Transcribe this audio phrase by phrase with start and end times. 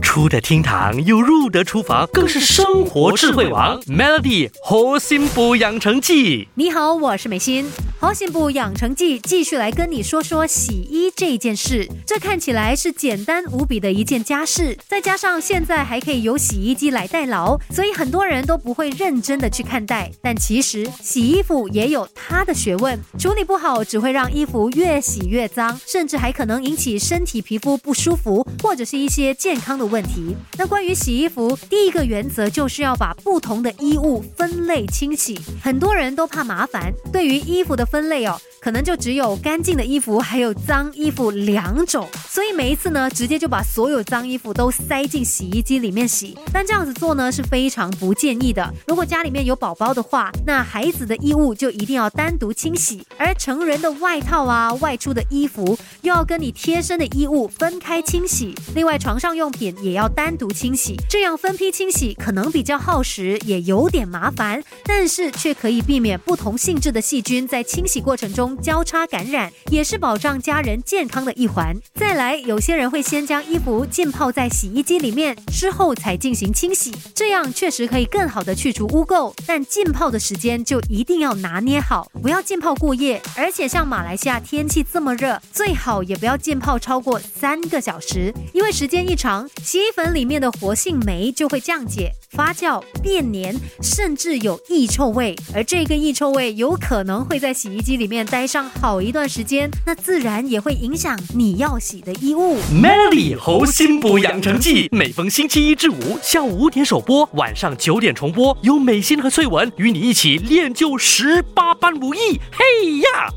[0.00, 3.80] 出得厅堂又入得厨房，更是生活智慧王。
[3.82, 7.70] Melody 核心补养成记，你好，我是美心。
[8.00, 11.86] 好心补养成记继续来跟你说说洗衣这件事。
[12.06, 20.10] 这看起来是简单无比的一件家事，再加上现在还可以由洗衣机来代劳，所以很多人都不会认真的去看待。
[20.22, 30.34] 但其实洗衣服也有它的学问，处理不好只会让衣服越洗越脏，甚至还可能引起身体皮肤不舒服，或者是一些健康的问题。
[30.56, 35.38] 那关于洗衣服，第一个原则就是要把不同的衣物分类清洗。
[35.62, 38.40] 很多人都怕麻烦，对于衣服的分类哦。
[38.60, 46.36] 可能就只有干净的衣服，还有脏衣服两种，所以每一次呢，直接就把所有脏衣服都塞进洗衣机里面洗。
[46.52, 48.70] 但这样子做呢是非常不建议的。
[48.86, 58.54] 如果家里面有宝宝的话，那孩子的衣物就一定要单独清洗，而成人的外套啊、外出的衣服又要跟你贴身的衣物分开清洗。
[58.74, 60.96] 另外，床上用品也要单独清洗。
[61.08, 68.49] 这样分批清洗可能比较耗时，也有点麻烦，但是却可以避免不同性质的细菌在清洗过程中。
[68.58, 71.76] 交叉感染也是保障家人健康的一环。
[71.94, 79.32] 再来，有些人会先将衣服浸泡在洗衣机里面，之后才进行清洗，这样确实可以更好的去除污垢。
[79.46, 83.20] 但浸泡的时间就一定要拿捏好，不要浸泡过夜。
[83.36, 92.12] 而且像马来西亚天气这么热，最好也不要浸泡超过三个小时，因为时间一长，洗衣粉里面的活性酶就会降解。
[92.30, 102.56] 发酵变黏，甚至有异臭味，而这个异臭味有可能会在洗衣机里面带待上好一段时间，那自然也会影响你要洗的衣物。
[102.72, 112.40] Melly 猴心补养成记，每逢星期一至五下午五点首播，晚上九点重播，由美心和翠文与你一起练就十八般武艺。
[112.50, 113.28] 嘿呀！